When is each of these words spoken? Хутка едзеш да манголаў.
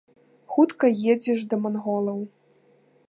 Хутка 0.53 0.89
едзеш 1.11 1.43
да 1.51 1.55
манголаў. 1.67 2.19